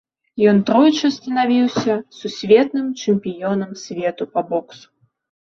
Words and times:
Ён 0.51 0.61
тройчы 0.69 1.11
станавіўся 1.17 1.95
сусветным 2.21 2.87
чэмпіёнам 3.05 3.71
свету 3.83 4.23
па 4.35 4.41
боксу. 4.49 4.87